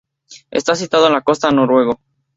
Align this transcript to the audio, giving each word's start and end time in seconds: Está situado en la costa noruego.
Está 0.49 0.73
situado 0.73 1.05
en 1.05 1.13
la 1.13 1.21
costa 1.21 1.51
noruego. 1.51 1.99